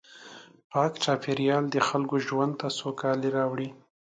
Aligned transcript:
پاک 0.71 0.93
چاپېریال 1.03 1.63
د 1.69 1.75
خلکو 1.89 2.15
ژوند 2.27 2.53
ته 2.59 2.67
سوکالي 2.79 3.29
راوړي. 3.37 3.69